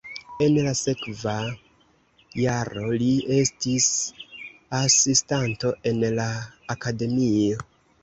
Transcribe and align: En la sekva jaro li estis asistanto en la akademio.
En 0.43 0.55
la 0.67 0.71
sekva 0.77 1.33
jaro 2.45 2.87
li 3.03 3.11
estis 3.37 3.93
asistanto 4.83 5.75
en 5.93 6.05
la 6.21 6.31
akademio. 6.79 7.67